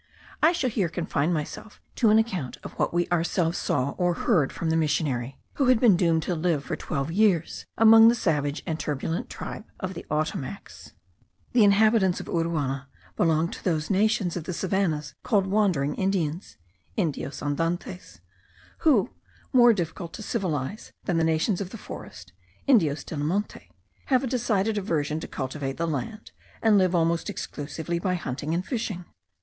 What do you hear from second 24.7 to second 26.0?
aversion to cultivate the